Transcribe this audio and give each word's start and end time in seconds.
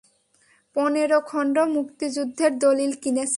পনেরো 0.75 1.19
খণ্ড 1.21 1.55
মুক্তিযুদ্ধের 1.75 2.51
দলিল 2.57 2.91
কিনেছেন। 3.03 3.29